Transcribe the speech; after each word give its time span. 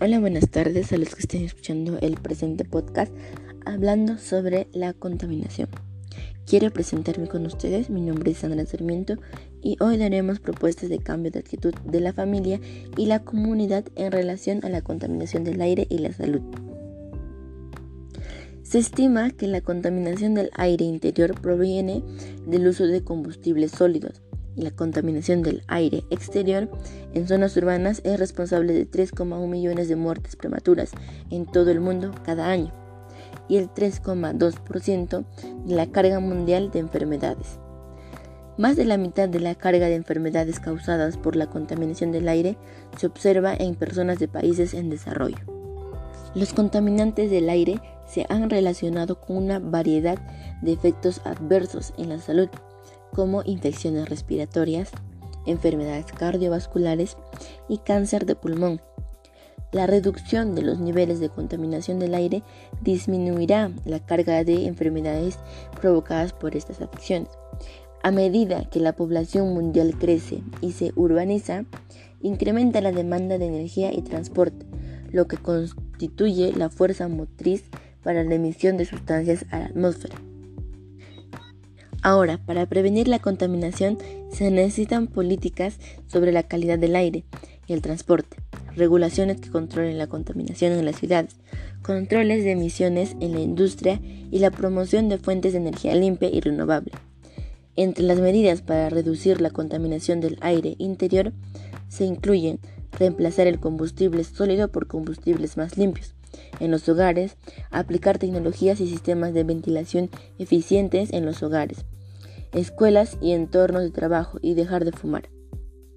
Hola, 0.00 0.18
buenas 0.18 0.50
tardes 0.50 0.92
a 0.92 0.96
los 0.96 1.14
que 1.14 1.20
estén 1.20 1.44
escuchando 1.44 1.98
el 2.00 2.16
presente 2.16 2.64
podcast 2.64 3.14
hablando 3.64 4.18
sobre 4.18 4.66
la 4.72 4.92
contaminación. 4.92 5.68
Quiero 6.46 6.72
presentarme 6.72 7.28
con 7.28 7.46
ustedes, 7.46 7.90
mi 7.90 8.00
nombre 8.00 8.32
es 8.32 8.38
Sandra 8.38 8.66
Sarmiento 8.66 9.18
y 9.62 9.76
hoy 9.78 9.96
daremos 9.96 10.40
propuestas 10.40 10.88
de 10.88 10.98
cambio 10.98 11.30
de 11.30 11.38
actitud 11.38 11.72
de 11.84 12.00
la 12.00 12.12
familia 12.12 12.60
y 12.96 13.06
la 13.06 13.22
comunidad 13.22 13.84
en 13.94 14.10
relación 14.10 14.64
a 14.64 14.68
la 14.68 14.82
contaminación 14.82 15.44
del 15.44 15.60
aire 15.60 15.86
y 15.88 15.98
la 15.98 16.12
salud. 16.12 16.42
Se 18.64 18.80
estima 18.80 19.30
que 19.30 19.46
la 19.46 19.60
contaminación 19.60 20.34
del 20.34 20.50
aire 20.54 20.84
interior 20.84 21.40
proviene 21.40 22.02
del 22.48 22.66
uso 22.66 22.84
de 22.88 23.04
combustibles 23.04 23.70
sólidos, 23.70 24.22
la 24.56 24.70
contaminación 24.70 25.42
del 25.42 25.62
aire 25.66 26.04
exterior 26.10 26.70
en 27.12 27.26
zonas 27.26 27.56
urbanas 27.56 28.00
es 28.04 28.18
responsable 28.18 28.72
de 28.72 28.88
3,1 28.88 29.48
millones 29.48 29.88
de 29.88 29.96
muertes 29.96 30.36
prematuras 30.36 30.92
en 31.30 31.46
todo 31.46 31.70
el 31.70 31.80
mundo 31.80 32.12
cada 32.24 32.48
año 32.48 32.72
y 33.48 33.56
el 33.56 33.68
3,2% 33.68 35.24
de 35.66 35.74
la 35.74 35.86
carga 35.86 36.20
mundial 36.20 36.70
de 36.70 36.78
enfermedades. 36.78 37.58
Más 38.56 38.76
de 38.76 38.84
la 38.84 38.96
mitad 38.96 39.28
de 39.28 39.40
la 39.40 39.56
carga 39.56 39.86
de 39.86 39.96
enfermedades 39.96 40.60
causadas 40.60 41.16
por 41.16 41.34
la 41.34 41.48
contaminación 41.48 42.12
del 42.12 42.28
aire 42.28 42.56
se 42.96 43.06
observa 43.06 43.52
en 43.54 43.74
personas 43.74 44.20
de 44.20 44.28
países 44.28 44.74
en 44.74 44.90
desarrollo. 44.90 45.38
Los 46.34 46.52
contaminantes 46.52 47.30
del 47.30 47.48
aire 47.48 47.80
se 48.06 48.26
han 48.28 48.50
relacionado 48.50 49.20
con 49.20 49.36
una 49.36 49.58
variedad 49.58 50.18
de 50.62 50.72
efectos 50.72 51.20
adversos 51.24 51.94
en 51.96 52.10
la 52.10 52.18
salud 52.18 52.48
como 53.14 53.42
infecciones 53.44 54.08
respiratorias, 54.08 54.90
enfermedades 55.46 56.06
cardiovasculares 56.12 57.16
y 57.68 57.78
cáncer 57.78 58.26
de 58.26 58.34
pulmón. 58.34 58.80
La 59.72 59.86
reducción 59.86 60.54
de 60.54 60.62
los 60.62 60.78
niveles 60.78 61.18
de 61.18 61.30
contaminación 61.30 61.98
del 61.98 62.14
aire 62.14 62.42
disminuirá 62.82 63.72
la 63.84 63.98
carga 63.98 64.44
de 64.44 64.66
enfermedades 64.66 65.38
provocadas 65.80 66.32
por 66.32 66.54
estas 66.54 66.80
afecciones. 66.80 67.30
A 68.02 68.10
medida 68.10 68.68
que 68.70 68.80
la 68.80 68.94
población 68.94 69.52
mundial 69.54 69.96
crece 69.98 70.42
y 70.60 70.72
se 70.72 70.92
urbaniza, 70.94 71.64
incrementa 72.20 72.80
la 72.82 72.92
demanda 72.92 73.38
de 73.38 73.46
energía 73.46 73.92
y 73.92 74.02
transporte, 74.02 74.66
lo 75.10 75.26
que 75.26 75.38
constituye 75.38 76.52
la 76.52 76.68
fuerza 76.68 77.08
motriz 77.08 77.64
para 78.02 78.22
la 78.22 78.34
emisión 78.34 78.76
de 78.76 78.84
sustancias 78.84 79.46
a 79.50 79.58
la 79.58 79.64
atmósfera. 79.66 80.16
Ahora, 82.04 82.36
para 82.36 82.66
prevenir 82.66 83.08
la 83.08 83.18
contaminación 83.18 83.96
se 84.30 84.50
necesitan 84.50 85.06
políticas 85.06 85.78
sobre 86.06 86.32
la 86.32 86.42
calidad 86.42 86.78
del 86.78 86.96
aire 86.96 87.24
y 87.66 87.72
el 87.72 87.80
transporte, 87.80 88.36
regulaciones 88.76 89.40
que 89.40 89.48
controlen 89.48 89.96
la 89.96 90.06
contaminación 90.06 90.72
en 90.72 90.84
las 90.84 90.96
ciudades, 90.96 91.34
controles 91.80 92.44
de 92.44 92.50
emisiones 92.50 93.16
en 93.20 93.32
la 93.32 93.40
industria 93.40 94.02
y 94.30 94.40
la 94.40 94.50
promoción 94.50 95.08
de 95.08 95.16
fuentes 95.16 95.54
de 95.54 95.60
energía 95.60 95.94
limpia 95.94 96.28
y 96.30 96.42
renovable. 96.42 96.92
Entre 97.74 98.04
las 98.04 98.20
medidas 98.20 98.60
para 98.60 98.90
reducir 98.90 99.40
la 99.40 99.48
contaminación 99.48 100.20
del 100.20 100.36
aire 100.42 100.74
interior 100.76 101.32
se 101.88 102.04
incluyen 102.04 102.60
reemplazar 102.98 103.46
el 103.46 103.60
combustible 103.60 104.24
sólido 104.24 104.68
por 104.70 104.88
combustibles 104.88 105.56
más 105.56 105.78
limpios, 105.78 106.14
en 106.60 106.70
los 106.70 106.86
hogares, 106.86 107.38
aplicar 107.70 108.18
tecnologías 108.18 108.78
y 108.80 108.88
sistemas 108.88 109.32
de 109.32 109.44
ventilación 109.44 110.10
eficientes 110.38 111.10
en 111.14 111.24
los 111.24 111.42
hogares, 111.42 111.86
escuelas 112.54 113.18
y 113.20 113.32
entornos 113.32 113.82
de 113.82 113.90
trabajo 113.90 114.38
y 114.40 114.54
dejar 114.54 114.84
de 114.84 114.92
fumar. 114.92 115.28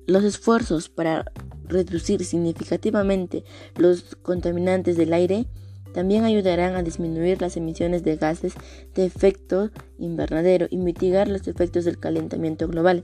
Los 0.08 0.24
esfuerzos 0.24 0.90
para 0.90 1.32
reducir 1.68 2.24
significativamente 2.24 3.44
los 3.76 4.16
contaminantes 4.22 4.98
del 4.98 5.14
aire 5.14 5.48
también 5.94 6.26
ayudarán 6.26 6.76
a 6.76 6.84
disminuir 6.84 7.42
las 7.42 7.58
emisiones 7.58 8.04
de 8.04 8.18
gases 8.18 8.54
de 8.96 9.06
efecto 9.06 9.72
invernadero 9.98 10.68
y 10.70 10.78
mitigar 10.78 11.28
los 11.28 11.48
efectos 11.48 11.86
del 11.86 11.98
calentamiento 11.98 12.68
global. 12.68 13.04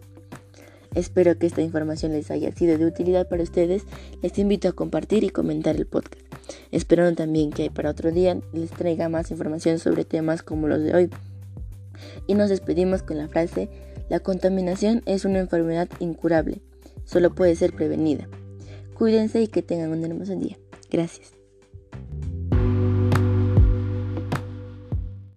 Espero 0.94 1.38
que 1.40 1.48
esta 1.48 1.62
información 1.62 2.12
les 2.12 2.30
haya 2.30 2.52
sido 2.52 2.78
de 2.78 2.86
utilidad 2.86 3.28
para 3.28 3.42
ustedes. 3.42 3.84
Les 4.22 4.38
invito 4.38 4.68
a 4.68 4.74
compartir 4.74 5.24
y 5.24 5.30
comentar 5.30 5.76
el 5.76 5.88
podcast. 5.88 6.22
Espero 6.72 7.12
también 7.16 7.50
que 7.50 7.72
para 7.72 7.90
otro 7.90 8.12
día 8.12 8.40
les 8.54 8.70
traiga 8.70 9.10
más 9.10 9.32
información 9.32 9.80
sobre 9.80 10.06
temas 10.06 10.44
como 10.44 10.68
los 10.68 10.82
de 10.84 10.94
hoy 10.94 11.10
y 12.28 12.36
nos 12.36 12.50
despedimos 12.50 13.04
con 13.04 13.18
la 13.18 13.28
frase, 13.28 13.70
la 14.10 14.20
contaminación 14.20 15.02
es 15.06 15.26
una 15.26 15.40
enfermedad 15.40 15.90
incurable, 16.00 16.62
solo 17.06 17.34
puede 17.34 17.56
ser 17.56 17.74
prevenida. 17.74 18.28
Cuídense 18.94 19.42
y 19.42 19.48
que 19.48 19.62
tengan 19.62 19.92
un 19.92 20.04
hermoso 20.04 20.36
día. 20.36 20.58
Gracias. 20.90 21.43